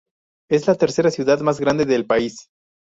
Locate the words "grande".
1.59-1.85